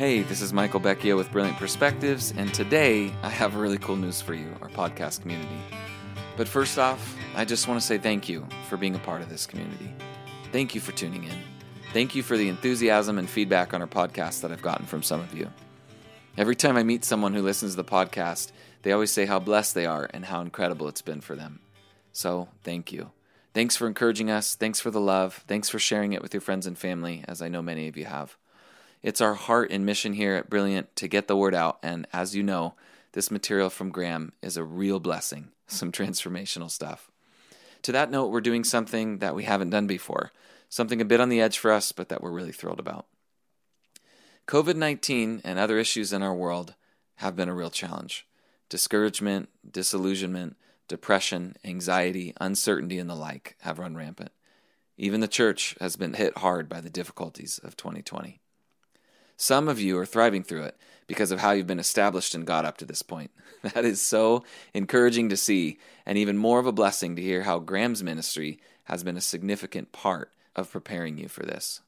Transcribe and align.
Hey, 0.00 0.22
this 0.22 0.40
is 0.40 0.54
Michael 0.54 0.80
Becchio 0.80 1.14
with 1.14 1.30
Brilliant 1.30 1.58
Perspectives, 1.58 2.32
and 2.34 2.54
today 2.54 3.12
I 3.22 3.28
have 3.28 3.56
really 3.56 3.76
cool 3.76 3.96
news 3.96 4.18
for 4.18 4.32
you, 4.32 4.56
our 4.62 4.70
podcast 4.70 5.20
community. 5.20 5.60
But 6.38 6.48
first 6.48 6.78
off, 6.78 7.14
I 7.36 7.44
just 7.44 7.68
want 7.68 7.78
to 7.78 7.86
say 7.86 7.98
thank 7.98 8.26
you 8.26 8.48
for 8.70 8.78
being 8.78 8.94
a 8.94 9.00
part 9.00 9.20
of 9.20 9.28
this 9.28 9.44
community. 9.44 9.92
Thank 10.52 10.74
you 10.74 10.80
for 10.80 10.92
tuning 10.92 11.24
in. 11.24 11.36
Thank 11.92 12.14
you 12.14 12.22
for 12.22 12.38
the 12.38 12.48
enthusiasm 12.48 13.18
and 13.18 13.28
feedback 13.28 13.74
on 13.74 13.82
our 13.82 13.86
podcast 13.86 14.40
that 14.40 14.50
I've 14.50 14.62
gotten 14.62 14.86
from 14.86 15.02
some 15.02 15.20
of 15.20 15.34
you. 15.34 15.50
Every 16.38 16.56
time 16.56 16.78
I 16.78 16.82
meet 16.82 17.04
someone 17.04 17.34
who 17.34 17.42
listens 17.42 17.72
to 17.72 17.76
the 17.76 17.84
podcast, 17.84 18.52
they 18.80 18.92
always 18.92 19.12
say 19.12 19.26
how 19.26 19.38
blessed 19.38 19.74
they 19.74 19.84
are 19.84 20.08
and 20.14 20.24
how 20.24 20.40
incredible 20.40 20.88
it's 20.88 21.02
been 21.02 21.20
for 21.20 21.36
them. 21.36 21.60
So, 22.10 22.48
thank 22.64 22.90
you. 22.90 23.10
Thanks 23.52 23.76
for 23.76 23.86
encouraging 23.86 24.30
us. 24.30 24.54
Thanks 24.54 24.80
for 24.80 24.90
the 24.90 24.98
love. 24.98 25.44
Thanks 25.46 25.68
for 25.68 25.78
sharing 25.78 26.14
it 26.14 26.22
with 26.22 26.32
your 26.32 26.40
friends 26.40 26.66
and 26.66 26.78
family, 26.78 27.22
as 27.28 27.42
I 27.42 27.48
know 27.48 27.60
many 27.60 27.86
of 27.86 27.98
you 27.98 28.06
have. 28.06 28.38
It's 29.02 29.22
our 29.22 29.34
heart 29.34 29.70
and 29.70 29.86
mission 29.86 30.12
here 30.12 30.34
at 30.34 30.50
Brilliant 30.50 30.94
to 30.96 31.08
get 31.08 31.26
the 31.26 31.36
word 31.36 31.54
out, 31.54 31.78
and 31.82 32.06
as 32.12 32.36
you 32.36 32.42
know, 32.42 32.74
this 33.12 33.30
material 33.30 33.70
from 33.70 33.90
Graham 33.90 34.32
is 34.42 34.58
a 34.58 34.64
real 34.64 35.00
blessing, 35.00 35.48
some 35.66 35.90
transformational 35.90 36.70
stuff. 36.70 37.10
To 37.82 37.92
that 37.92 38.10
note, 38.10 38.26
we're 38.26 38.42
doing 38.42 38.62
something 38.62 39.18
that 39.18 39.34
we 39.34 39.44
haven't 39.44 39.70
done 39.70 39.86
before, 39.86 40.32
something 40.68 41.00
a 41.00 41.06
bit 41.06 41.20
on 41.20 41.30
the 41.30 41.40
edge 41.40 41.58
for 41.58 41.72
us, 41.72 41.92
but 41.92 42.10
that 42.10 42.22
we're 42.22 42.30
really 42.30 42.52
thrilled 42.52 42.78
about. 42.78 43.06
COVID 44.46 44.76
19 44.76 45.40
and 45.44 45.58
other 45.58 45.78
issues 45.78 46.12
in 46.12 46.22
our 46.22 46.34
world 46.34 46.74
have 47.16 47.36
been 47.36 47.48
a 47.48 47.54
real 47.54 47.70
challenge. 47.70 48.26
Discouragement, 48.68 49.48
disillusionment, 49.68 50.56
depression, 50.88 51.56
anxiety, 51.64 52.34
uncertainty, 52.40 52.98
and 52.98 53.08
the 53.08 53.14
like 53.14 53.56
have 53.60 53.78
run 53.78 53.96
rampant. 53.96 54.32
Even 54.98 55.20
the 55.20 55.28
church 55.28 55.74
has 55.80 55.96
been 55.96 56.14
hit 56.14 56.38
hard 56.38 56.68
by 56.68 56.82
the 56.82 56.90
difficulties 56.90 57.58
of 57.62 57.76
2020. 57.76 58.40
Some 59.40 59.68
of 59.68 59.80
you 59.80 59.96
are 59.96 60.04
thriving 60.04 60.42
through 60.42 60.64
it 60.64 60.76
because 61.06 61.30
of 61.30 61.40
how 61.40 61.52
you've 61.52 61.66
been 61.66 61.78
established 61.78 62.34
in 62.34 62.44
God 62.44 62.66
up 62.66 62.76
to 62.76 62.84
this 62.84 63.00
point. 63.00 63.30
That 63.62 63.86
is 63.86 64.02
so 64.02 64.44
encouraging 64.74 65.30
to 65.30 65.36
see, 65.36 65.78
and 66.04 66.18
even 66.18 66.36
more 66.36 66.58
of 66.58 66.66
a 66.66 66.72
blessing 66.72 67.16
to 67.16 67.22
hear 67.22 67.42
how 67.42 67.58
Graham's 67.58 68.02
ministry 68.02 68.60
has 68.84 69.02
been 69.02 69.16
a 69.16 69.22
significant 69.22 69.92
part 69.92 70.30
of 70.54 70.70
preparing 70.70 71.16
you 71.16 71.28
for 71.28 71.42
this. 71.42 71.80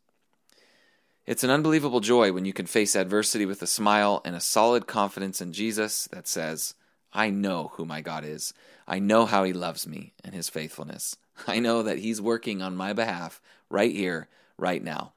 It's 1.27 1.45
an 1.45 1.51
unbelievable 1.51 2.01
joy 2.01 2.33
when 2.33 2.47
you 2.47 2.55
can 2.55 2.65
face 2.65 2.97
adversity 2.97 3.45
with 3.45 3.61
a 3.61 3.67
smile 3.67 4.23
and 4.25 4.35
a 4.35 4.41
solid 4.41 4.87
confidence 4.87 5.43
in 5.43 5.53
Jesus 5.53 6.09
that 6.11 6.27
says, 6.27 6.73
I 7.13 7.29
know 7.29 7.73
who 7.75 7.85
my 7.85 8.01
God 8.01 8.25
is. 8.25 8.55
I 8.89 8.99
know 8.99 9.27
how 9.27 9.45
he 9.45 9.53
loves 9.53 9.87
me 9.87 10.15
and 10.25 10.35
his 10.35 10.49
faithfulness. 10.49 11.17
I 11.47 11.59
know 11.59 11.83
that 11.83 11.99
he's 11.99 12.21
working 12.21 12.63
on 12.63 12.77
my 12.77 12.95
behalf 12.95 13.43
right 13.69 13.93
here, 13.93 14.29
right 14.57 14.83
now. 14.83 15.13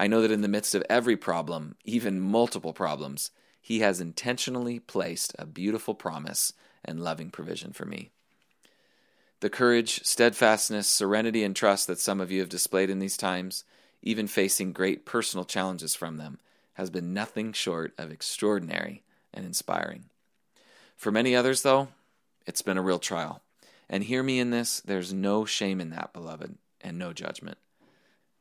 I 0.00 0.06
know 0.06 0.22
that 0.22 0.30
in 0.30 0.40
the 0.40 0.48
midst 0.48 0.74
of 0.74 0.82
every 0.88 1.18
problem, 1.18 1.76
even 1.84 2.22
multiple 2.22 2.72
problems, 2.72 3.32
He 3.60 3.80
has 3.80 4.00
intentionally 4.00 4.78
placed 4.78 5.36
a 5.38 5.44
beautiful 5.44 5.94
promise 5.94 6.54
and 6.82 7.04
loving 7.04 7.28
provision 7.28 7.74
for 7.74 7.84
me. 7.84 8.08
The 9.40 9.50
courage, 9.50 10.02
steadfastness, 10.02 10.88
serenity, 10.88 11.44
and 11.44 11.54
trust 11.54 11.86
that 11.86 11.98
some 11.98 12.18
of 12.18 12.30
you 12.30 12.40
have 12.40 12.48
displayed 12.48 12.88
in 12.88 12.98
these 12.98 13.18
times, 13.18 13.64
even 14.00 14.26
facing 14.26 14.72
great 14.72 15.04
personal 15.04 15.44
challenges 15.44 15.94
from 15.94 16.16
them, 16.16 16.38
has 16.74 16.88
been 16.88 17.12
nothing 17.12 17.52
short 17.52 17.92
of 17.98 18.10
extraordinary 18.10 19.02
and 19.34 19.44
inspiring. 19.44 20.06
For 20.96 21.12
many 21.12 21.36
others, 21.36 21.60
though, 21.60 21.88
it's 22.46 22.62
been 22.62 22.78
a 22.78 22.82
real 22.82 23.00
trial. 23.00 23.42
And 23.86 24.04
hear 24.04 24.22
me 24.22 24.40
in 24.40 24.48
this 24.48 24.80
there's 24.80 25.12
no 25.12 25.44
shame 25.44 25.78
in 25.78 25.90
that, 25.90 26.14
beloved, 26.14 26.56
and 26.80 26.98
no 26.98 27.12
judgment. 27.12 27.58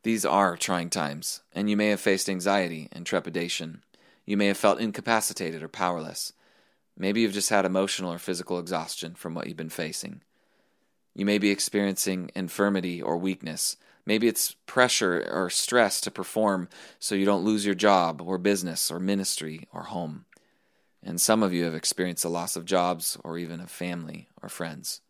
These 0.03 0.23
are 0.25 0.55
trying 0.55 0.89
times, 0.89 1.42
and 1.53 1.69
you 1.69 1.75
may 1.75 1.89
have 1.89 2.00
faced 2.00 2.30
anxiety 2.30 2.88
and 2.92 3.05
trepidation. 3.05 3.83
You 4.26 4.37
may 4.37 4.48
have 4.48 4.58
felt 4.58 4.80
incapacitated 4.80 5.61
or 5.61 5.67
powerless. 5.67 6.32
Maybe 6.98 7.21
you've 7.21 7.33
just 7.33 7.49
had 7.49 7.65
emotional 7.65 8.14
or 8.14 8.17
physical 8.17 8.59
exhaustion 8.59 9.15
from 9.15 9.33
what 9.33 9.48
you've 9.48 9.58
been 9.58 9.70
facing. 9.70 10.21
You 11.15 11.26
may 11.26 11.38
be 11.38 11.49
experiencing 11.49 12.32
infirmity 12.33 13.02
or 13.02 13.17
weakness. 13.17 13.76
Maybe 14.05 14.30
it's 14.30 14.55
pressure 14.65 15.27
or 15.30 15.49
stress 15.49 15.99
to 16.02 16.11
perform 16.11 16.70
so 16.99 17.15
you 17.15 17.26
don't 17.26 17.43
lose 17.43 17.65
your 17.65 17.76
job 17.76 18.21
or 18.21 18.38
business 18.38 18.89
or 18.89 18.99
ministry 18.99 19.67
or 19.73 19.83
home. 19.83 20.26
And 21.04 21.20
some 21.20 21.43
of 21.43 21.54
you 21.54 21.65
have 21.65 21.76
experienced 21.76 22.23
the 22.23 22.30
loss 22.30 22.55
of 22.55 22.65
jobs 22.65 23.17
or 23.23 23.38
even 23.38 23.59
of 23.59 23.70
family 23.70 24.30
or 24.42 24.48
friends. 24.48 25.02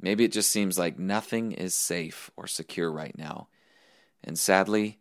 Maybe 0.00 0.24
it 0.24 0.32
just 0.32 0.50
seems 0.50 0.78
like 0.78 0.98
nothing 0.98 1.52
is 1.52 1.74
safe 1.74 2.30
or 2.36 2.46
secure 2.46 2.90
right 2.90 3.16
now 3.16 3.48
and 4.22 4.38
sadly, 4.38 4.98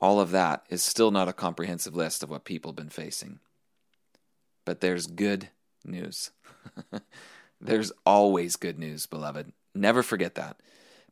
all 0.00 0.20
of 0.20 0.30
that 0.30 0.64
is 0.68 0.82
still 0.82 1.10
not 1.10 1.28
a 1.28 1.32
comprehensive 1.32 1.94
list 1.94 2.22
of 2.22 2.30
what 2.30 2.44
people 2.44 2.70
have 2.70 2.76
been 2.76 2.88
facing. 2.88 3.40
But 4.64 4.80
there's 4.80 5.06
good 5.06 5.48
news. 5.84 6.30
there's 7.60 7.92
always 8.06 8.56
good 8.56 8.78
news, 8.78 9.06
beloved. 9.06 9.52
Never 9.74 10.02
forget 10.02 10.34
that. 10.36 10.56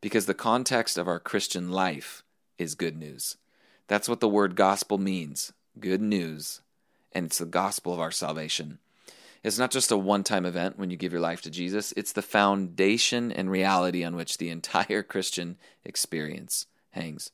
Because 0.01 0.27
the 0.27 0.35
context 0.35 0.97
of 0.97 1.09
our 1.09 1.19
Christian 1.19 1.71
life 1.71 2.23
is 2.57 2.75
good 2.75 2.97
news. 2.97 3.37
That's 3.89 4.09
what 4.09 4.21
the 4.21 4.29
word 4.29 4.55
gospel 4.55 4.99
means 4.99 5.53
good 5.81 6.03
news. 6.03 6.61
And 7.13 7.27
it's 7.27 7.39
the 7.39 7.47
gospel 7.47 7.93
of 7.93 8.01
our 8.01 8.11
salvation. 8.11 8.79
It's 9.43 9.59
not 9.59 9.71
just 9.71 9.91
a 9.91 9.97
one 9.97 10.25
time 10.25 10.45
event 10.45 10.79
when 10.79 10.91
you 10.91 10.97
give 10.97 11.13
your 11.13 11.21
life 11.21 11.43
to 11.43 11.51
Jesus, 11.51 11.93
it's 11.97 12.13
the 12.13 12.23
foundation 12.23 13.31
and 13.33 13.51
reality 13.51 14.05
on 14.05 14.17
which 14.17 14.39
the 14.39 14.51
entire 14.51 15.03
Christian 15.05 15.57
experience 15.85 16.67
hangs. 16.99 17.31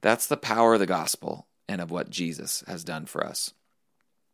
That's 0.00 0.26
the 0.26 0.36
power 0.36 0.74
of 0.74 0.80
the 0.80 0.86
gospel 0.86 1.46
and 1.68 1.80
of 1.80 1.90
what 1.90 2.10
Jesus 2.10 2.64
has 2.66 2.84
done 2.84 3.06
for 3.06 3.24
us. 3.24 3.52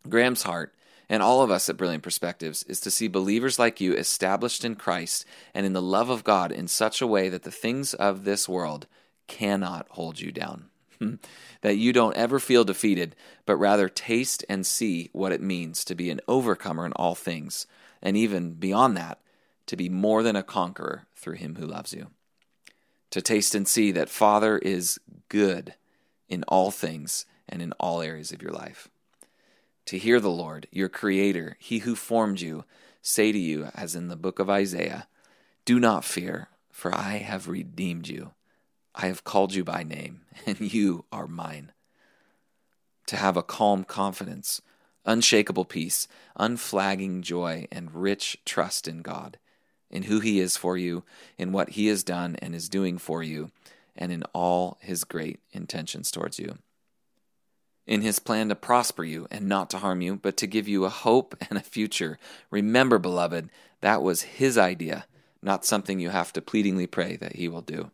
Graham's 0.08 0.44
heart, 0.44 0.74
and 1.08 1.22
all 1.22 1.42
of 1.42 1.50
us 1.50 1.68
at 1.68 1.76
Brilliant 1.76 2.02
Perspectives, 2.02 2.62
is 2.64 2.80
to 2.80 2.90
see 2.90 3.08
believers 3.08 3.58
like 3.58 3.80
you 3.80 3.94
established 3.94 4.64
in 4.64 4.76
Christ 4.76 5.24
and 5.54 5.66
in 5.66 5.72
the 5.72 5.82
love 5.82 6.10
of 6.10 6.24
God 6.24 6.52
in 6.52 6.68
such 6.68 7.00
a 7.00 7.06
way 7.06 7.28
that 7.28 7.42
the 7.42 7.50
things 7.50 7.94
of 7.94 8.24
this 8.24 8.48
world 8.48 8.86
cannot 9.26 9.86
hold 9.90 10.20
you 10.20 10.32
down. 10.32 10.66
that 11.60 11.76
you 11.76 11.92
don't 11.92 12.16
ever 12.16 12.38
feel 12.38 12.64
defeated, 12.64 13.14
but 13.44 13.56
rather 13.56 13.88
taste 13.88 14.44
and 14.48 14.66
see 14.66 15.10
what 15.12 15.32
it 15.32 15.42
means 15.42 15.84
to 15.84 15.94
be 15.94 16.10
an 16.10 16.20
overcomer 16.26 16.86
in 16.86 16.92
all 16.92 17.14
things, 17.14 17.66
and 18.02 18.16
even 18.16 18.52
beyond 18.52 18.96
that, 18.96 19.20
to 19.66 19.76
be 19.76 19.88
more 19.88 20.22
than 20.22 20.36
a 20.36 20.42
conqueror 20.42 21.06
through 21.14 21.34
him 21.34 21.56
who 21.56 21.66
loves 21.66 21.92
you 21.92 22.06
to 23.16 23.22
taste 23.22 23.54
and 23.54 23.66
see 23.66 23.92
that 23.92 24.10
Father 24.10 24.58
is 24.58 25.00
good 25.30 25.72
in 26.28 26.42
all 26.48 26.70
things 26.70 27.24
and 27.48 27.62
in 27.62 27.72
all 27.80 28.02
areas 28.02 28.30
of 28.30 28.42
your 28.42 28.52
life. 28.52 28.88
To 29.86 29.96
hear 29.96 30.20
the 30.20 30.28
Lord, 30.28 30.68
your 30.70 30.90
Creator, 30.90 31.56
He 31.58 31.78
who 31.78 31.94
formed 31.94 32.42
you, 32.42 32.66
say 33.00 33.32
to 33.32 33.38
you, 33.38 33.70
as 33.74 33.96
in 33.96 34.08
the 34.08 34.16
book 34.16 34.38
of 34.38 34.50
Isaiah, 34.50 35.08
Do 35.64 35.80
not 35.80 36.04
fear, 36.04 36.50
for 36.70 36.94
I 36.94 37.16
have 37.16 37.48
redeemed 37.48 38.06
you. 38.06 38.32
I 38.94 39.06
have 39.06 39.24
called 39.24 39.54
you 39.54 39.64
by 39.64 39.82
name, 39.82 40.20
and 40.44 40.60
you 40.74 41.06
are 41.10 41.26
mine. 41.26 41.72
To 43.06 43.16
have 43.16 43.38
a 43.38 43.42
calm 43.42 43.84
confidence, 43.84 44.60
unshakable 45.06 45.64
peace, 45.64 46.06
unflagging 46.38 47.22
joy, 47.22 47.66
and 47.72 47.94
rich 47.94 48.36
trust 48.44 48.86
in 48.86 49.00
God 49.00 49.38
in 49.90 50.04
who 50.04 50.20
He 50.20 50.40
is 50.40 50.56
for 50.56 50.76
you, 50.76 51.04
in 51.38 51.52
what 51.52 51.70
He 51.70 51.86
has 51.86 52.02
done 52.02 52.36
and 52.40 52.54
is 52.54 52.68
doing 52.68 52.98
for 52.98 53.22
you, 53.22 53.50
and 53.96 54.12
in 54.12 54.22
all 54.32 54.78
His 54.80 55.04
great 55.04 55.40
intentions 55.52 56.10
towards 56.10 56.38
you. 56.38 56.58
In 57.86 58.02
His 58.02 58.18
plan 58.18 58.48
to 58.48 58.54
prosper 58.54 59.04
you 59.04 59.26
and 59.30 59.48
not 59.48 59.70
to 59.70 59.78
harm 59.78 60.00
you, 60.00 60.16
but 60.16 60.36
to 60.38 60.46
give 60.46 60.68
you 60.68 60.84
a 60.84 60.90
hope 60.90 61.36
and 61.50 61.58
a 61.58 61.62
future. 61.62 62.18
Remember, 62.50 62.98
beloved, 62.98 63.48
that 63.80 64.02
was 64.02 64.22
His 64.22 64.58
idea, 64.58 65.06
not 65.42 65.64
something 65.64 66.00
you 66.00 66.10
have 66.10 66.32
to 66.32 66.42
pleadingly 66.42 66.86
pray 66.86 67.16
that 67.16 67.36
He 67.36 67.48
will 67.48 67.62
do. 67.62 67.90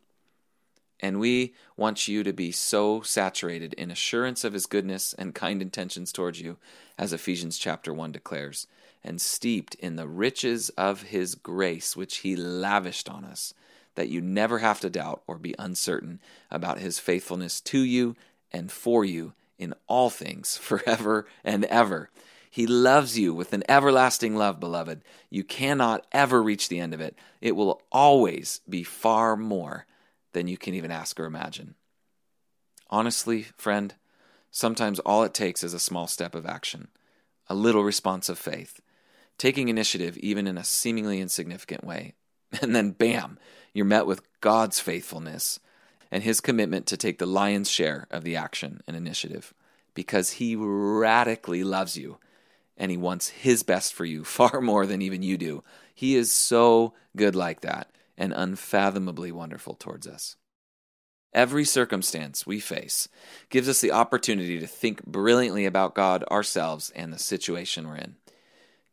And 1.03 1.19
we 1.19 1.53
want 1.77 2.07
you 2.07 2.23
to 2.23 2.33
be 2.33 2.53
so 2.53 3.03
saturated 3.03 3.75
in 3.75 3.91
assurance 3.91 4.45
of 4.45 4.53
his 4.53 4.67
goodness 4.67 5.13
and 5.15 5.35
kind 5.35 5.61
intentions 5.61 6.13
towards 6.13 6.41
you, 6.41 6.59
as 6.97 7.13
Ephesians 7.13 7.59
chapter 7.59 7.93
1 7.93 8.13
declares, 8.13 8.69
and 9.05 9.21
steeped 9.21 9.75
in 9.77 9.97
the 9.97 10.09
riches 10.09 10.69
of 10.71 11.03
his 11.03 11.35
grace 11.35 11.97
which 11.97 12.19
he 12.19 12.37
lavished 12.37 13.09
on 13.09 13.25
us, 13.25 13.55
that 13.95 14.09
you 14.09 14.21
never 14.21 14.59
have 14.59 14.81
to 14.81 14.91
doubt 14.91 15.23
or 15.27 15.39
be 15.39 15.55
uncertain 15.59 16.21
about 16.51 16.79
his 16.79 16.99
faithfulness 16.99 17.61
to 17.61 17.81
you 17.81 18.17
and 18.51 18.71
for 18.71 19.05
you 19.05 19.33
in 19.59 19.75
all 19.87 20.11
things 20.11 20.57
forever 20.59 21.27
and 21.45 21.65
ever. 21.67 22.11
He 22.51 22.67
loves 22.67 23.19
you 23.19 23.33
with 23.33 23.55
an 23.55 23.65
everlasting 23.67 24.37
love, 24.37 24.61
beloved. 24.61 25.03
You 25.31 25.43
cannot 25.43 26.07
ever 26.13 26.43
reach 26.43 26.69
the 26.69 26.81
end 26.81 26.93
of 26.93 27.01
it. 27.01 27.17
It 27.41 27.57
will 27.57 27.81
always 27.91 28.61
be 28.69 28.83
far 28.83 29.37
more 29.37 29.87
than 30.33 30.49
you 30.49 30.59
can 30.59 30.75
even 30.75 30.91
ask 30.91 31.19
or 31.19 31.25
imagine. 31.25 31.77
Honestly, 32.91 33.47
friend, 33.57 33.95
sometimes 34.51 34.99
all 34.99 35.23
it 35.23 35.33
takes 35.33 35.65
is 35.65 35.73
a 35.73 35.79
small 35.79 36.07
step 36.07 36.35
of 36.35 36.45
action, 36.45 36.89
a 37.49 37.55
little 37.55 37.85
response 37.85 38.29
of 38.29 38.39
faith, 38.39 38.81
taking 39.43 39.69
initiative 39.69 40.17
even 40.19 40.47
in 40.47 40.57
a 40.57 40.63
seemingly 40.63 41.21
insignificant 41.21 41.83
way. 41.83 42.15
And 42.63 42.77
then, 42.77 42.91
bam, 42.93 43.39
you're 43.75 43.85
met 43.85 44.07
with 44.07 44.23
God's 44.41 44.79
faithfulness 44.79 45.59
and 46.13 46.23
His 46.23 46.41
commitment 46.41 46.87
to 46.87 46.97
take 46.97 47.19
the 47.19 47.27
lion's 47.27 47.69
share 47.69 48.07
of 48.13 48.23
the 48.23 48.37
action 48.37 48.83
and 48.87 48.97
initiative. 48.97 49.53
because 49.95 50.33
He 50.33 50.55
radically 50.55 51.65
loves 51.65 51.97
you 51.97 52.19
and 52.77 52.93
He 52.93 52.97
wants 52.97 53.31
His 53.31 53.65
best 53.65 53.93
for 53.95 54.05
you 54.05 54.23
far 54.39 54.61
more 54.61 54.87
than 54.87 55.03
even 55.03 55.25
you 55.25 55.37
do. 55.37 55.65
He 55.93 56.15
is 56.15 56.31
so 56.31 56.95
good 57.17 57.35
like 57.35 57.63
that 57.63 57.91
and 58.17 58.33
unfathomably 58.33 59.33
wonderful 59.33 59.75
towards 59.75 60.07
us. 60.07 60.37
Every 61.35 61.65
circumstance 61.65 62.47
we 62.47 62.61
face 62.61 63.09
gives 63.49 63.69
us 63.69 63.81
the 63.81 63.91
opportunity 63.91 64.61
to 64.61 64.69
think 64.69 65.05
brilliantly 65.05 65.67
about 65.67 65.97
God, 65.97 66.23
ourselves, 66.31 66.93
and 66.95 67.13
the 67.13 67.19
situation 67.19 67.89
we're 67.89 67.97
in. 67.97 68.17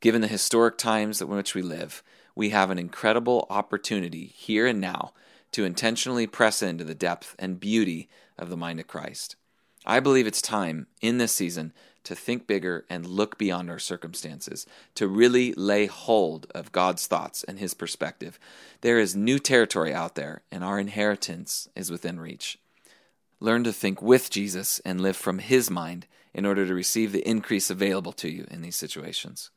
Given 0.02 0.22
the 0.22 0.28
historic 0.28 0.78
times 0.78 1.22
in 1.22 1.28
which 1.28 1.54
we 1.54 1.62
live, 1.62 2.04
we 2.34 2.52
have 2.52 2.70
an 2.70 2.80
incredible 2.80 3.46
opportunity 3.50 4.28
here 4.28 4.66
and 4.66 4.80
now 4.80 5.14
to 5.52 5.66
intentionally 5.66 6.26
press 6.26 6.62
into 6.62 6.86
the 6.86 6.96
depth 6.96 7.36
and 7.38 7.60
beauty 7.60 8.08
of 8.38 8.50
the 8.50 8.58
mind 8.58 8.80
of 8.80 8.88
Christ. 8.88 9.36
I 9.86 10.00
believe 10.00 10.26
it's 10.26 10.42
time 10.42 10.88
in 11.02 11.18
this 11.18 11.34
season 11.34 11.74
to 12.06 12.16
think 12.16 12.48
bigger 12.48 12.86
and 12.90 13.06
look 13.06 13.38
beyond 13.38 13.70
our 13.70 13.80
circumstances, 13.80 14.66
to 14.96 15.08
really 15.08 15.54
lay 15.54 15.86
hold 15.86 16.48
of 16.56 16.72
God's 16.72 17.08
thoughts 17.08 17.44
and 17.44 17.60
His 17.60 17.74
perspective. 17.74 18.40
There 18.82 19.00
is 19.00 19.16
new 19.16 19.38
territory 19.38 19.94
out 19.94 20.16
there, 20.16 20.44
and 20.50 20.64
our 20.64 20.80
inheritance 20.80 21.68
is 21.76 21.92
within 21.92 22.20
reach. 22.20 22.58
Learn 23.42 23.66
to 23.66 23.74
think 23.74 24.02
with 24.02 24.30
Jesus 24.30 24.80
and 24.86 25.02
live 25.02 25.18
from 25.18 25.40
His 25.40 25.70
mind 25.70 26.08
in 26.34 26.46
order 26.46 26.66
to 26.66 26.74
receive 26.74 27.12
the 27.12 27.28
increase 27.28 27.70
available 27.70 28.14
to 28.14 28.30
you 28.30 28.48
in 28.50 28.62
these 28.62 28.78
situations. 28.78 29.52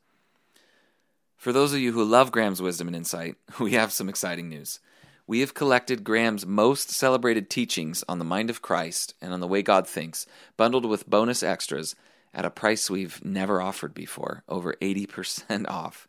For 1.43 1.51
those 1.51 1.73
of 1.73 1.79
you 1.81 1.91
who 1.91 2.05
love 2.05 2.31
Graham's 2.31 2.61
wisdom 2.61 2.87
and 2.87 2.95
insight, 2.95 3.35
we 3.59 3.73
have 3.73 3.91
some 3.91 4.07
exciting 4.07 4.47
news. 4.47 4.79
We 5.27 5.41
have 5.41 5.53
collected 5.53 6.05
Graham's 6.05 6.45
most 6.45 6.89
celebrated 6.89 7.49
teachings 7.49 8.01
on 8.07 8.17
the 8.17 8.23
mind 8.23 8.49
of 8.49 8.61
Christ 8.61 9.13
and 9.21 9.33
on 9.33 9.41
the 9.41 9.47
way 9.47 9.61
God 9.61 9.85
thinks, 9.85 10.25
bundled 10.55 10.85
with 10.85 11.09
bonus 11.09 11.43
extras 11.43 11.97
at 12.33 12.45
a 12.45 12.49
price 12.49 12.89
we've 12.89 13.19
never 13.25 13.61
offered 13.61 13.93
before, 13.93 14.43
over 14.47 14.75
80% 14.81 15.67
off. 15.69 16.07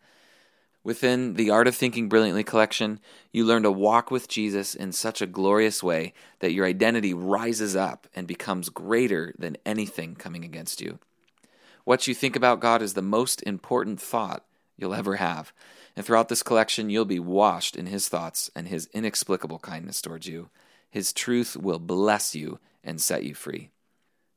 Within 0.85 1.35
the 1.35 1.51
Art 1.51 1.67
of 1.67 1.75
Thinking 1.75 2.09
Brilliantly 2.09 2.45
collection, 2.45 3.01
you 3.33 3.45
learn 3.45 3.65
to 3.65 3.73
walk 3.73 4.13
with 4.13 4.29
Jesus 4.29 4.77
in 4.77 4.93
such 4.93 5.21
a 5.21 5.27
glorious 5.27 5.83
way 5.83 6.15
that 6.39 6.53
your 6.53 6.65
identity 6.65 7.13
rises 7.13 7.75
up 7.75 8.07
and 8.15 8.29
becomes 8.29 8.69
greater 8.69 9.35
than 9.37 9.57
anything 9.67 10.15
coming 10.15 10.45
against 10.45 10.81
you. 10.81 11.01
What 11.83 12.07
you 12.07 12.15
think 12.15 12.37
about 12.37 12.61
God 12.61 12.83
is 12.83 12.95
the 12.95 13.03
most 13.03 13.43
important 13.43 14.01
thought 14.01 14.45
you'll 14.77 14.95
ever 14.95 15.17
have. 15.17 15.53
And 15.97 16.05
throughout 16.05 16.29
this 16.29 16.43
collection, 16.43 16.91
you'll 16.91 17.05
be 17.05 17.21
washed 17.21 17.77
in 17.77 17.87
His 17.87 18.09
thoughts 18.09 18.51
and 18.55 18.69
His 18.69 18.89
inexplicable 18.93 19.59
kindness 19.61 20.03
towards 20.03 20.27
you. 20.27 20.51
His 20.91 21.13
truth 21.13 21.57
will 21.57 21.79
bless 21.79 22.35
you 22.35 22.59
and 22.83 23.01
set 23.01 23.25
you 23.25 23.35
free. 23.35 23.71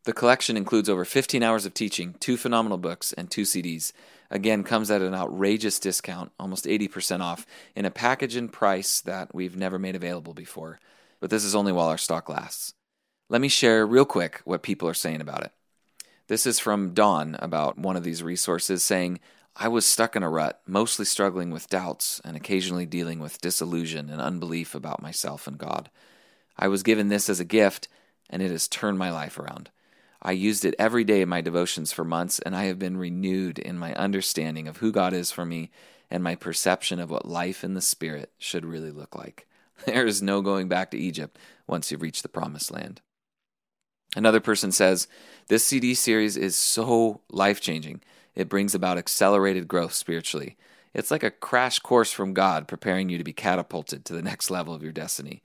The 0.05 0.13
collection 0.13 0.55
includes 0.55 0.87
over 0.87 1.03
15 1.03 1.43
hours 1.43 1.65
of 1.65 1.73
teaching, 1.73 2.15
two 2.21 2.37
phenomenal 2.37 2.77
books, 2.77 3.11
and 3.11 3.29
two 3.29 3.41
CDs. 3.41 3.91
Again, 4.31 4.63
comes 4.63 4.89
at 4.89 5.01
an 5.01 5.13
outrageous 5.13 5.79
discount, 5.79 6.31
almost 6.39 6.65
80% 6.65 7.19
off, 7.19 7.45
in 7.75 7.83
a 7.83 7.91
package 7.91 8.37
and 8.37 8.51
price 8.51 9.01
that 9.01 9.35
we've 9.35 9.57
never 9.57 9.77
made 9.77 9.97
available 9.97 10.33
before. 10.33 10.79
But 11.19 11.29
this 11.29 11.43
is 11.43 11.55
only 11.55 11.73
while 11.73 11.89
our 11.89 11.97
stock 11.97 12.29
lasts. 12.29 12.73
Let 13.27 13.41
me 13.41 13.49
share 13.49 13.85
real 13.85 14.05
quick 14.05 14.41
what 14.45 14.63
people 14.63 14.87
are 14.87 14.93
saying 14.93 15.19
about 15.19 15.43
it. 15.43 15.51
This 16.27 16.45
is 16.45 16.57
from 16.57 16.93
Dawn 16.93 17.35
about 17.39 17.77
one 17.77 17.97
of 17.97 18.03
these 18.03 18.23
resources 18.23 18.83
saying, 18.83 19.19
I 19.59 19.69
was 19.69 19.87
stuck 19.87 20.15
in 20.15 20.21
a 20.21 20.29
rut, 20.29 20.61
mostly 20.67 21.03
struggling 21.03 21.49
with 21.49 21.67
doubts 21.67 22.21
and 22.23 22.37
occasionally 22.37 22.85
dealing 22.85 23.19
with 23.19 23.41
disillusion 23.41 24.07
and 24.11 24.21
unbelief 24.21 24.75
about 24.75 25.01
myself 25.01 25.47
and 25.47 25.57
God. 25.57 25.89
I 26.59 26.67
was 26.67 26.83
given 26.83 27.07
this 27.07 27.27
as 27.27 27.39
a 27.39 27.45
gift, 27.45 27.87
and 28.29 28.43
it 28.43 28.51
has 28.51 28.67
turned 28.67 28.99
my 28.99 29.09
life 29.09 29.39
around. 29.39 29.71
I 30.21 30.33
used 30.33 30.63
it 30.63 30.75
every 30.77 31.03
day 31.03 31.21
in 31.21 31.29
my 31.29 31.41
devotions 31.41 31.91
for 31.91 32.03
months, 32.03 32.37
and 32.37 32.55
I 32.55 32.65
have 32.65 32.77
been 32.77 32.97
renewed 32.97 33.57
in 33.57 33.79
my 33.79 33.95
understanding 33.95 34.67
of 34.67 34.77
who 34.77 34.91
God 34.91 35.13
is 35.13 35.31
for 35.31 35.45
me 35.45 35.71
and 36.11 36.23
my 36.23 36.35
perception 36.35 36.99
of 36.99 37.09
what 37.09 37.27
life 37.27 37.63
in 37.63 37.73
the 37.73 37.81
Spirit 37.81 38.31
should 38.37 38.65
really 38.65 38.91
look 38.91 39.15
like. 39.15 39.47
There 39.85 40.07
is 40.07 40.23
no 40.23 40.41
going 40.41 40.67
back 40.67 40.89
to 40.91 40.97
Egypt 40.97 41.37
once 41.67 41.91
you've 41.91 42.01
reached 42.01 42.23
the 42.23 42.29
promised 42.29 42.71
land. 42.71 43.01
Another 44.15 44.39
person 44.39 44.71
says, 44.71 45.07
This 45.49 45.63
CD 45.63 45.93
series 45.93 46.35
is 46.35 46.55
so 46.55 47.21
life 47.29 47.61
changing. 47.61 48.01
It 48.37 48.49
brings 48.49 48.75
about 48.75 48.99
accelerated 48.99 49.67
growth 49.67 49.93
spiritually. 49.93 50.57
It's 50.93 51.09
like 51.09 51.23
a 51.23 51.31
crash 51.31 51.79
course 51.79 52.11
from 52.11 52.35
God 52.35 52.67
preparing 52.67 53.09
you 53.09 53.17
to 53.17 53.23
be 53.23 53.33
catapulted 53.33 54.05
to 54.05 54.13
the 54.13 54.21
next 54.21 54.51
level 54.51 54.75
of 54.75 54.83
your 54.83 54.91
destiny. 54.91 55.41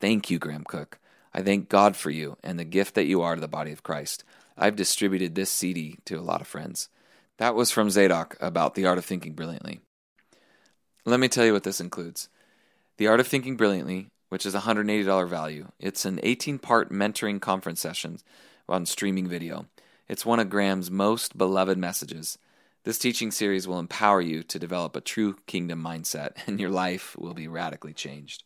Thank 0.00 0.30
you, 0.30 0.38
Graham 0.38 0.62
Cooke. 0.62 1.00
I 1.34 1.42
thank 1.42 1.68
God 1.68 1.96
for 1.96 2.10
you 2.10 2.36
and 2.44 2.60
the 2.60 2.64
gift 2.64 2.94
that 2.94 3.06
you 3.06 3.22
are 3.22 3.34
to 3.34 3.40
the 3.40 3.48
body 3.48 3.72
of 3.72 3.82
Christ. 3.82 4.22
I've 4.56 4.76
distributed 4.76 5.34
this 5.34 5.50
CD 5.50 5.98
to 6.04 6.14
a 6.14 6.20
lot 6.20 6.40
of 6.40 6.46
friends. 6.46 6.88
That 7.38 7.56
was 7.56 7.72
from 7.72 7.90
Zadok 7.90 8.36
about 8.40 8.76
the 8.76 8.86
art 8.86 8.98
of 8.98 9.04
thinking 9.04 9.32
brilliantly. 9.32 9.80
Let 11.04 11.18
me 11.18 11.26
tell 11.26 11.44
you 11.44 11.52
what 11.52 11.64
this 11.64 11.80
includes. 11.80 12.28
The 12.98 13.08
Art 13.08 13.18
of 13.18 13.26
Thinking 13.26 13.56
Brilliantly, 13.56 14.10
which 14.28 14.46
is 14.46 14.54
a 14.54 14.60
$180 14.60 15.28
value. 15.28 15.72
It's 15.80 16.04
an 16.04 16.18
18-part 16.18 16.92
mentoring 16.92 17.40
conference 17.40 17.80
session 17.80 18.18
on 18.68 18.86
streaming 18.86 19.26
video. 19.26 19.66
It's 20.12 20.26
one 20.26 20.40
of 20.40 20.50
Graham's 20.50 20.90
most 20.90 21.38
beloved 21.38 21.78
messages. 21.78 22.36
This 22.84 22.98
teaching 22.98 23.30
series 23.30 23.66
will 23.66 23.78
empower 23.78 24.20
you 24.20 24.42
to 24.42 24.58
develop 24.58 24.94
a 24.94 25.00
true 25.00 25.36
kingdom 25.46 25.82
mindset, 25.82 26.32
and 26.46 26.60
your 26.60 26.68
life 26.68 27.16
will 27.16 27.32
be 27.32 27.48
radically 27.48 27.94
changed. 27.94 28.44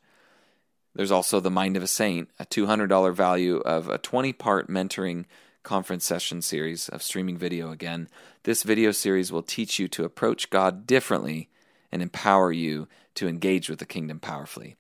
There's 0.95 1.11
also 1.11 1.41
The 1.41 1.51
Mind 1.51 1.77
of 1.77 1.83
a 1.83 1.89
Saint, 1.89 2.29
a 2.39 2.47
$200 2.47 3.13
value 3.13 3.57
of 3.57 3.89
a 3.89 3.99
20 3.99 4.33
part 4.35 4.71
mentoring 4.71 5.25
conference 5.65 6.05
session 6.05 6.41
series 6.41 6.89
of 6.89 7.03
streaming 7.03 7.37
video 7.37 7.73
again. 7.73 8.07
This 8.45 8.63
video 8.63 8.93
series 8.93 9.33
will 9.33 9.43
teach 9.43 9.81
you 9.81 9.89
to 9.89 10.05
approach 10.05 10.51
God 10.51 10.87
differently 10.87 11.49
and 11.91 12.01
empower 12.01 12.53
you 12.53 12.87
to 13.17 13.27
engage 13.27 13.69
with 13.69 13.81
the 13.81 13.87
kingdom 13.87 14.21
powerfully. 14.21 14.77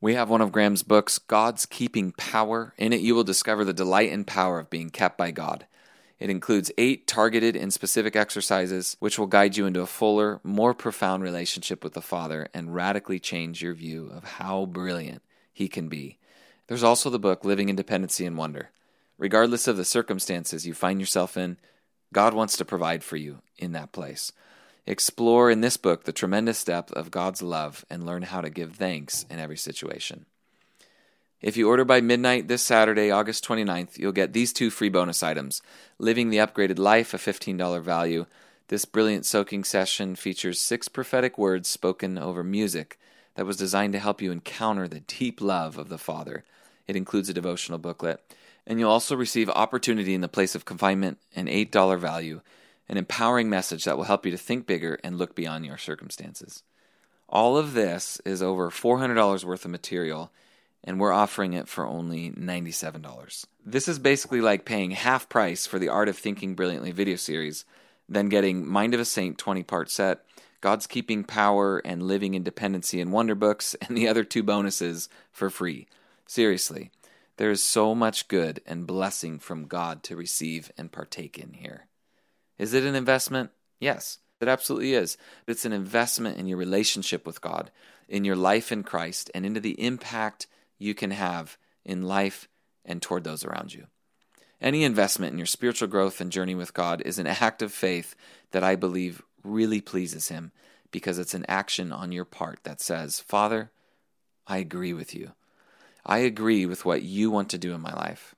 We 0.00 0.14
have 0.14 0.30
one 0.30 0.40
of 0.40 0.52
Graham's 0.52 0.82
books, 0.82 1.18
God's 1.18 1.66
Keeping 1.66 2.12
Power. 2.12 2.72
In 2.78 2.94
it, 2.94 3.02
you 3.02 3.14
will 3.14 3.24
discover 3.24 3.62
the 3.62 3.74
delight 3.74 4.10
and 4.10 4.26
power 4.26 4.58
of 4.58 4.70
being 4.70 4.88
kept 4.88 5.18
by 5.18 5.32
God. 5.32 5.66
It 6.18 6.30
includes 6.30 6.72
eight 6.78 7.06
targeted 7.06 7.54
and 7.54 7.72
specific 7.72 8.16
exercises, 8.16 8.96
which 8.98 9.18
will 9.18 9.28
guide 9.28 9.56
you 9.56 9.66
into 9.66 9.82
a 9.82 9.86
fuller, 9.86 10.40
more 10.42 10.74
profound 10.74 11.22
relationship 11.22 11.84
with 11.84 11.94
the 11.94 12.02
Father 12.02 12.48
and 12.52 12.74
radically 12.74 13.20
change 13.20 13.62
your 13.62 13.74
view 13.74 14.10
of 14.12 14.24
how 14.24 14.66
brilliant 14.66 15.22
he 15.52 15.68
can 15.68 15.88
be. 15.88 16.18
There's 16.66 16.82
also 16.82 17.08
the 17.08 17.18
book 17.18 17.44
Living 17.44 17.68
in 17.68 17.76
Dependency 17.76 18.26
and 18.26 18.36
Wonder. 18.36 18.70
Regardless 19.16 19.68
of 19.68 19.76
the 19.76 19.84
circumstances 19.84 20.66
you 20.66 20.74
find 20.74 21.00
yourself 21.00 21.36
in, 21.36 21.56
God 22.12 22.34
wants 22.34 22.56
to 22.56 22.64
provide 22.64 23.04
for 23.04 23.16
you 23.16 23.42
in 23.56 23.72
that 23.72 23.92
place. 23.92 24.32
Explore 24.86 25.50
in 25.50 25.60
this 25.60 25.76
book 25.76 26.04
the 26.04 26.12
tremendous 26.12 26.64
depth 26.64 26.92
of 26.92 27.10
God's 27.10 27.42
love 27.42 27.84
and 27.90 28.06
learn 28.06 28.22
how 28.22 28.40
to 28.40 28.50
give 28.50 28.74
thanks 28.74 29.26
in 29.28 29.38
every 29.38 29.56
situation. 29.56 30.26
If 31.40 31.56
you 31.56 31.68
order 31.68 31.84
by 31.84 32.00
midnight 32.00 32.48
this 32.48 32.64
Saturday, 32.64 33.12
August 33.12 33.46
29th, 33.46 33.96
you'll 33.96 34.10
get 34.10 34.32
these 34.32 34.52
two 34.52 34.70
free 34.70 34.88
bonus 34.88 35.22
items 35.22 35.62
Living 35.96 36.30
the 36.30 36.38
Upgraded 36.38 36.80
Life, 36.80 37.14
a 37.14 37.16
$15 37.16 37.80
value. 37.80 38.26
This 38.66 38.84
brilliant 38.84 39.24
soaking 39.24 39.62
session 39.62 40.16
features 40.16 40.60
six 40.60 40.88
prophetic 40.88 41.38
words 41.38 41.68
spoken 41.68 42.18
over 42.18 42.42
music 42.42 42.98
that 43.36 43.46
was 43.46 43.56
designed 43.56 43.92
to 43.92 44.00
help 44.00 44.20
you 44.20 44.32
encounter 44.32 44.88
the 44.88 44.98
deep 44.98 45.40
love 45.40 45.78
of 45.78 45.88
the 45.88 45.96
Father. 45.96 46.44
It 46.88 46.96
includes 46.96 47.28
a 47.28 47.34
devotional 47.34 47.78
booklet. 47.78 48.20
And 48.66 48.80
you'll 48.80 48.90
also 48.90 49.14
receive 49.14 49.48
opportunity 49.48 50.14
in 50.14 50.22
the 50.22 50.28
place 50.28 50.56
of 50.56 50.64
confinement, 50.64 51.18
an 51.36 51.46
$8 51.46 52.00
value, 52.00 52.40
an 52.88 52.96
empowering 52.96 53.48
message 53.48 53.84
that 53.84 53.96
will 53.96 54.04
help 54.04 54.26
you 54.26 54.32
to 54.32 54.38
think 54.38 54.66
bigger 54.66 54.98
and 55.04 55.16
look 55.16 55.36
beyond 55.36 55.64
your 55.64 55.78
circumstances. 55.78 56.64
All 57.28 57.56
of 57.56 57.74
this 57.74 58.20
is 58.24 58.42
over 58.42 58.70
$400 58.70 59.44
worth 59.44 59.64
of 59.64 59.70
material, 59.70 60.32
and 60.84 60.98
we're 60.98 61.12
offering 61.12 61.52
it 61.52 61.68
for 61.68 61.86
only 61.86 62.30
$97. 62.30 63.44
This 63.64 63.88
is 63.88 63.98
basically 63.98 64.40
like 64.40 64.64
paying 64.64 64.92
half 64.92 65.28
price 65.28 65.66
for 65.66 65.78
the 65.78 65.88
Art 65.88 66.08
of 66.08 66.16
Thinking 66.16 66.54
Brilliantly 66.54 66.92
video 66.92 67.16
series, 67.16 67.64
then 68.08 68.28
getting 68.28 68.66
Mind 68.66 68.94
of 68.94 69.00
a 69.00 69.04
Saint 69.04 69.38
20 69.38 69.62
part 69.62 69.90
set 69.90 70.24
God's 70.60 70.86
Keeping 70.86 71.22
Power 71.22 71.78
and 71.78 72.02
Living 72.02 72.34
in 72.34 72.42
Dependency 72.42 73.00
in 73.00 73.12
Wonder 73.12 73.34
Books, 73.34 73.74
and 73.82 73.96
the 73.96 74.08
other 74.08 74.24
two 74.24 74.42
bonuses 74.42 75.08
for 75.30 75.50
free. 75.50 75.86
Seriously, 76.26 76.90
there 77.36 77.50
is 77.50 77.62
so 77.62 77.94
much 77.94 78.28
good 78.28 78.60
and 78.66 78.86
blessing 78.86 79.38
from 79.38 79.66
God 79.66 80.02
to 80.04 80.16
receive 80.16 80.72
and 80.76 80.90
partake 80.90 81.38
in 81.38 81.52
here. 81.54 81.86
Is 82.58 82.74
it 82.74 82.84
an 82.84 82.96
investment? 82.96 83.50
Yes, 83.78 84.18
it 84.40 84.48
absolutely 84.48 84.94
is. 84.94 85.16
It's 85.46 85.64
an 85.64 85.72
investment 85.72 86.38
in 86.38 86.48
your 86.48 86.58
relationship 86.58 87.24
with 87.24 87.40
God, 87.40 87.70
in 88.08 88.24
your 88.24 88.36
life 88.36 88.72
in 88.72 88.82
Christ, 88.82 89.30
and 89.34 89.46
into 89.46 89.60
the 89.60 89.80
impact 89.80 90.48
you 90.78 90.94
can 90.94 91.10
have 91.10 91.58
in 91.84 92.02
life 92.02 92.48
and 92.84 93.02
toward 93.02 93.24
those 93.24 93.44
around 93.44 93.74
you. 93.74 93.86
Any 94.60 94.82
investment 94.82 95.32
in 95.32 95.38
your 95.38 95.46
spiritual 95.46 95.88
growth 95.88 96.20
and 96.20 96.32
journey 96.32 96.54
with 96.54 96.74
God 96.74 97.00
is 97.02 97.18
an 97.18 97.26
act 97.26 97.62
of 97.62 97.72
faith 97.72 98.16
that 98.50 98.64
I 98.64 98.74
believe 98.74 99.22
really 99.44 99.80
pleases 99.80 100.28
Him 100.28 100.52
because 100.90 101.18
it's 101.18 101.34
an 101.34 101.44
action 101.48 101.92
on 101.92 102.12
your 102.12 102.24
part 102.24 102.60
that 102.64 102.80
says, 102.80 103.20
Father, 103.20 103.70
I 104.46 104.58
agree 104.58 104.92
with 104.92 105.14
you. 105.14 105.32
I 106.04 106.18
agree 106.18 106.66
with 106.66 106.84
what 106.84 107.02
you 107.02 107.30
want 107.30 107.50
to 107.50 107.58
do 107.58 107.74
in 107.74 107.80
my 107.80 107.92
life. 107.92 108.34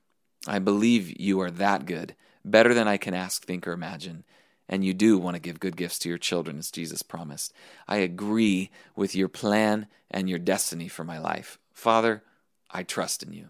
I 0.47 0.59
believe 0.59 1.19
you 1.19 1.39
are 1.41 1.51
that 1.51 1.85
good, 1.85 2.15
better 2.43 2.73
than 2.73 2.87
I 2.87 2.97
can 2.97 3.13
ask, 3.13 3.43
think, 3.45 3.67
or 3.67 3.71
imagine. 3.71 4.23
And 4.67 4.83
you 4.83 4.93
do 4.93 5.17
want 5.17 5.35
to 5.35 5.41
give 5.41 5.59
good 5.59 5.77
gifts 5.77 5.99
to 5.99 6.09
your 6.09 6.17
children, 6.17 6.57
as 6.57 6.71
Jesus 6.71 7.01
promised. 7.01 7.53
I 7.87 7.97
agree 7.97 8.69
with 8.95 9.15
your 9.15 9.27
plan 9.27 9.87
and 10.09 10.29
your 10.29 10.39
destiny 10.39 10.87
for 10.87 11.03
my 11.03 11.17
life. 11.17 11.57
Father, 11.73 12.23
I 12.71 12.83
trust 12.83 13.23
in 13.23 13.33
you. 13.33 13.49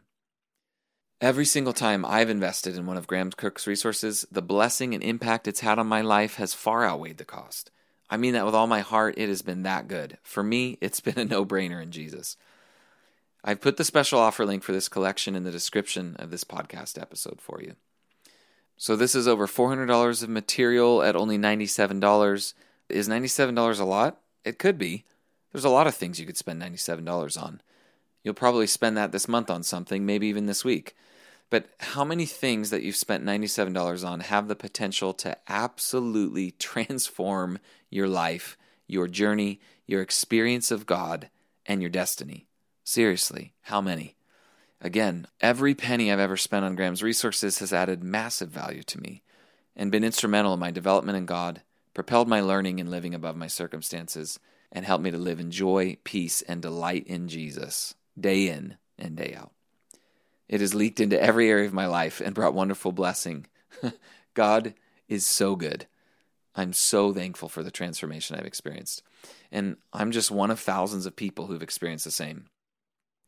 Every 1.21 1.45
single 1.45 1.73
time 1.73 2.03
I've 2.03 2.31
invested 2.31 2.75
in 2.75 2.87
one 2.87 2.97
of 2.97 3.05
Graham 3.05 3.29
Cooke's 3.31 3.67
resources, 3.67 4.25
the 4.31 4.41
blessing 4.41 4.95
and 4.95 5.03
impact 5.03 5.47
it's 5.47 5.59
had 5.59 5.77
on 5.77 5.85
my 5.85 6.01
life 6.01 6.35
has 6.35 6.55
far 6.55 6.83
outweighed 6.83 7.17
the 7.17 7.25
cost. 7.25 7.69
I 8.09 8.17
mean 8.17 8.33
that 8.33 8.45
with 8.45 8.55
all 8.55 8.67
my 8.67 8.79
heart, 8.79 9.13
it 9.17 9.29
has 9.29 9.43
been 9.43 9.61
that 9.63 9.87
good. 9.87 10.17
For 10.23 10.41
me, 10.41 10.79
it's 10.81 10.99
been 10.99 11.19
a 11.19 11.25
no 11.25 11.45
brainer 11.45 11.81
in 11.81 11.91
Jesus. 11.91 12.37
I've 13.43 13.61
put 13.61 13.77
the 13.77 13.83
special 13.83 14.19
offer 14.19 14.45
link 14.45 14.63
for 14.63 14.71
this 14.71 14.89
collection 14.89 15.35
in 15.35 15.43
the 15.43 15.51
description 15.51 16.15
of 16.17 16.31
this 16.31 16.43
podcast 16.43 16.99
episode 16.99 17.39
for 17.39 17.61
you. 17.61 17.75
So, 18.77 18.95
this 18.95 19.13
is 19.13 19.27
over 19.27 19.45
$400 19.45 20.23
of 20.23 20.29
material 20.29 21.03
at 21.03 21.15
only 21.15 21.37
$97. 21.37 22.53
Is 22.89 23.07
$97 23.07 23.79
a 23.79 23.83
lot? 23.83 24.19
It 24.43 24.57
could 24.57 24.79
be. 24.79 25.05
There's 25.51 25.65
a 25.65 25.69
lot 25.69 25.85
of 25.85 25.93
things 25.93 26.19
you 26.19 26.25
could 26.25 26.37
spend 26.37 26.61
$97 26.61 27.41
on. 27.41 27.61
You'll 28.23 28.33
probably 28.33 28.67
spend 28.67 28.97
that 28.97 29.11
this 29.11 29.27
month 29.27 29.49
on 29.49 29.63
something, 29.63 30.05
maybe 30.05 30.27
even 30.27 30.45
this 30.45 30.63
week. 30.63 30.95
But 31.49 31.65
how 31.79 32.05
many 32.05 32.25
things 32.25 32.69
that 32.69 32.81
you've 32.81 32.95
spent 32.95 33.25
$97 33.25 34.07
on 34.07 34.21
have 34.21 34.47
the 34.47 34.55
potential 34.55 35.13
to 35.15 35.37
absolutely 35.47 36.51
transform 36.59 37.59
your 37.89 38.07
life, 38.07 38.57
your 38.87 39.07
journey, 39.07 39.59
your 39.85 40.01
experience 40.01 40.71
of 40.71 40.85
God, 40.85 41.29
and 41.65 41.81
your 41.81 41.89
destiny? 41.89 42.47
Seriously, 42.83 43.53
how 43.63 43.81
many? 43.81 44.15
Again, 44.79 45.27
every 45.41 45.75
penny 45.75 46.11
I've 46.11 46.19
ever 46.19 46.37
spent 46.37 46.65
on 46.65 46.75
Graham's 46.75 47.03
resources 47.03 47.59
has 47.59 47.71
added 47.71 48.03
massive 48.03 48.49
value 48.49 48.83
to 48.83 48.99
me 48.99 49.21
and 49.75 49.91
been 49.91 50.03
instrumental 50.03 50.53
in 50.53 50.59
my 50.59 50.71
development 50.71 51.17
in 51.17 51.25
God, 51.25 51.61
propelled 51.93 52.27
my 52.27 52.41
learning 52.41 52.79
and 52.79 52.89
living 52.89 53.13
above 53.13 53.35
my 53.35 53.47
circumstances, 53.47 54.39
and 54.71 54.85
helped 54.85 55.03
me 55.03 55.11
to 55.11 55.17
live 55.17 55.39
in 55.39 55.51
joy, 55.51 55.97
peace, 56.03 56.41
and 56.43 56.61
delight 56.61 57.05
in 57.07 57.27
Jesus, 57.27 57.93
day 58.19 58.47
in 58.47 58.77
and 58.97 59.15
day 59.15 59.35
out. 59.37 59.51
It 60.47 60.61
has 60.61 60.75
leaked 60.75 60.99
into 60.99 61.21
every 61.21 61.49
area 61.49 61.65
of 61.65 61.73
my 61.73 61.85
life 61.85 62.21
and 62.21 62.35
brought 62.35 62.53
wonderful 62.53 62.91
blessing. 62.91 63.47
God 64.33 64.73
is 65.07 65.25
so 65.25 65.55
good. 65.55 65.87
I'm 66.55 66.73
so 66.73 67.13
thankful 67.13 67.47
for 67.47 67.63
the 67.63 67.71
transformation 67.71 68.35
I've 68.35 68.45
experienced. 68.45 69.03
And 69.51 69.77
I'm 69.93 70.11
just 70.11 70.31
one 70.31 70.51
of 70.51 70.59
thousands 70.59 71.05
of 71.05 71.15
people 71.15 71.47
who've 71.47 71.63
experienced 71.63 72.05
the 72.05 72.11
same. 72.11 72.47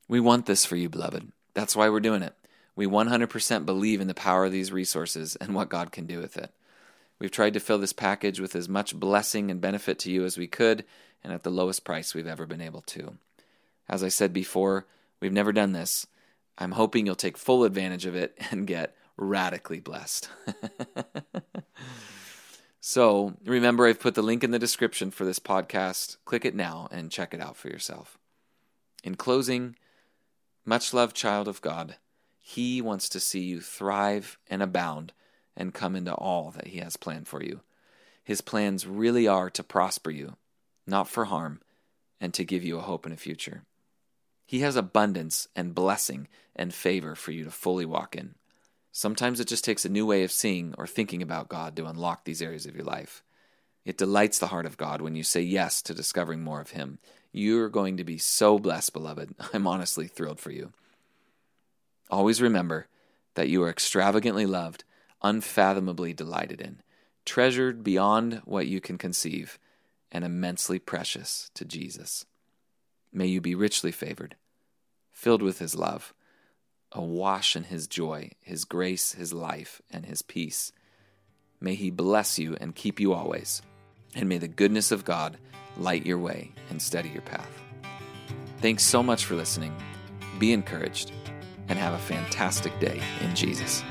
We 0.10 0.20
want 0.20 0.46
this 0.46 0.66
for 0.66 0.76
you, 0.76 0.90
beloved. 0.90 1.32
That's 1.54 1.76
why 1.76 1.90
we're 1.90 2.02
doing 2.02 2.24
it. 2.24 2.36
We 2.76 2.88
100% 2.88 3.66
believe 3.66 4.02
in 4.02 4.08
the 4.08 4.14
power 4.14 4.46
of 4.46 4.52
these 4.52 4.72
resources 4.72 5.36
and 5.38 5.56
what 5.56 5.70
God 5.70 5.92
can 5.92 6.06
do 6.06 6.20
with 6.20 6.38
it. 6.38 6.52
We've 7.20 7.32
tried 7.32 7.54
to 7.54 7.60
fill 7.60 7.78
this 7.78 7.94
package 7.94 8.40
with 8.40 8.56
as 8.56 8.68
much 8.68 9.00
blessing 9.00 9.50
and 9.50 9.62
benefit 9.62 10.00
to 10.00 10.12
you 10.12 10.26
as 10.26 10.38
we 10.38 10.48
could 10.48 10.84
and 11.24 11.32
at 11.32 11.44
the 11.44 11.52
lowest 11.52 11.86
price 11.86 12.14
we've 12.14 12.28
ever 12.28 12.46
been 12.46 12.62
able 12.62 12.82
to. 12.82 13.18
As 13.88 14.04
I 14.04 14.08
said 14.08 14.34
before, 14.34 14.88
we've 15.20 15.34
never 15.34 15.52
done 15.52 15.74
this, 15.74 16.08
I'm 16.58 16.72
hoping 16.72 17.06
you'll 17.06 17.16
take 17.16 17.38
full 17.38 17.64
advantage 17.64 18.06
of 18.06 18.16
it 18.16 18.38
and 18.52 18.68
get 18.68 18.96
radically 19.18 19.80
blessed. 19.80 20.30
so, 22.80 23.36
remember, 23.46 23.86
I've 23.86 24.00
put 24.00 24.16
the 24.16 24.22
link 24.22 24.44
in 24.44 24.52
the 24.52 24.60
description 24.60 25.12
for 25.12 25.26
this 25.26 25.40
podcast. 25.40 26.18
Click 26.26 26.46
it 26.46 26.56
now 26.56 26.88
and 26.92 27.12
check 27.12 27.34
it 27.34 27.42
out 27.42 27.58
for 27.58 27.70
yourself. 27.70 28.18
In 29.04 29.16
closing, 29.16 29.76
much 30.66 30.94
loved 30.94 31.16
child 31.16 31.48
of 31.48 31.62
God, 31.62 31.98
He 32.40 32.82
wants 32.82 33.10
to 33.10 33.20
see 33.20 33.42
you 33.42 33.62
thrive 33.62 34.38
and 34.50 34.64
abound 34.64 35.14
and 35.56 35.74
come 35.74 35.96
into 35.96 36.14
all 36.14 36.52
that 36.52 36.68
He 36.68 36.80
has 36.80 36.98
planned 36.98 37.28
for 37.28 37.44
you. 37.44 37.62
His 38.24 38.42
plans 38.42 38.88
really 38.88 39.28
are 39.28 39.50
to 39.50 39.64
prosper 39.64 40.10
you, 40.10 40.38
not 40.88 41.10
for 41.10 41.26
harm, 41.26 41.62
and 42.22 42.34
to 42.34 42.46
give 42.46 42.64
you 42.64 42.78
a 42.78 42.84
hope 42.84 43.06
and 43.06 43.14
a 43.14 43.18
future. 43.18 43.64
He 44.46 44.60
has 44.60 44.76
abundance 44.76 45.48
and 45.56 45.76
blessing 45.76 46.28
and 46.56 46.74
favor 46.74 47.16
for 47.16 47.32
you 47.32 47.44
to 47.44 47.52
fully 47.52 47.86
walk 47.86 48.16
in. 48.16 48.36
Sometimes 48.92 49.40
it 49.40 49.48
just 49.48 49.66
takes 49.66 49.86
a 49.86 49.90
new 49.90 50.06
way 50.06 50.24
of 50.24 50.32
seeing 50.32 50.76
or 50.78 50.86
thinking 50.86 51.22
about 51.22 51.50
God 51.50 51.76
to 51.76 51.88
unlock 51.88 52.26
these 52.26 52.42
areas 52.42 52.66
of 52.66 52.76
your 52.76 52.84
life. 52.86 53.24
It 53.86 53.98
delights 53.98 54.40
the 54.40 54.48
heart 54.48 54.66
of 54.66 54.78
God 54.78 55.02
when 55.02 55.16
you 55.16 55.24
say 55.24 55.42
yes 55.42 55.82
to 55.84 55.94
discovering 55.94 56.42
more 56.42 56.62
of 56.62 56.72
Him. 56.72 57.00
You're 57.32 57.70
going 57.70 57.98
to 57.98 58.04
be 58.04 58.18
so 58.18 58.60
blessed, 58.60 58.94
beloved. 58.94 59.34
I'm 59.54 59.68
honestly 59.68 60.08
thrilled 60.08 60.40
for 60.40 60.52
you. 60.52 60.72
Always 62.10 62.42
remember 62.42 62.88
that 63.34 63.50
you 63.50 63.64
are 63.64 63.70
extravagantly 63.70 64.46
loved, 64.46 64.84
unfathomably 65.24 66.14
delighted 66.14 66.62
in, 66.62 66.82
treasured 67.26 67.84
beyond 67.84 68.42
what 68.46 68.68
you 68.68 68.80
can 68.80 68.98
conceive, 69.00 69.58
and 70.12 70.24
immensely 70.24 70.78
precious 70.78 71.50
to 71.56 71.66
Jesus. 71.66 72.26
May 73.14 73.28
you 73.28 73.42
be 73.42 73.54
richly 73.54 73.92
favored, 73.92 74.36
filled 75.12 75.44
with 75.44 75.60
His 75.60 75.76
love, 75.76 76.14
awash 76.92 77.56
in 77.56 77.66
His 77.66 77.88
joy, 77.88 78.32
His 78.42 78.66
grace, 78.66 79.14
His 79.14 79.32
life, 79.32 79.82
and 79.92 80.06
His 80.06 80.24
peace. 80.24 80.72
May 81.62 81.76
He 81.76 81.92
bless 81.92 82.40
you 82.40 82.58
and 82.60 82.76
keep 82.76 83.00
you 83.00 83.14
always, 83.14 83.62
and 84.16 84.28
may 84.28 84.40
the 84.40 84.48
goodness 84.48 84.92
of 84.92 85.06
God 85.06 85.38
light 85.78 86.06
your 86.06 86.18
way 86.18 86.52
and 86.72 86.82
steady 86.82 87.10
your 87.10 87.22
path. 87.22 87.62
Thanks 88.58 88.84
so 88.84 89.04
much 89.04 89.26
for 89.26 89.36
listening. 89.36 89.76
Be 90.40 90.52
encouraged 90.52 91.12
and 91.68 91.78
have 91.78 91.94
a 91.94 92.00
fantastic 92.00 92.78
day 92.80 93.00
in 93.22 93.36
Jesus. 93.36 93.84